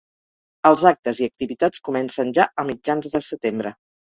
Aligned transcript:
Els 0.69 0.85
actes 0.91 1.19
i 1.23 1.27
activitats 1.31 1.83
comencen 1.91 2.35
ja 2.39 2.49
a 2.63 2.67
mitjans 2.73 3.15
de 3.17 3.25
setembre. 3.31 3.79